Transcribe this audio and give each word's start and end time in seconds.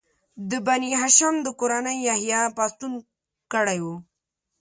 د 0.49 0.51
بني 0.67 0.91
هاشم 1.01 1.35
د 1.41 1.47
کورنۍ 1.59 1.97
یحیی 2.07 2.41
پاڅون 2.57 2.93
کړی 3.53 3.79
و. 3.83 3.85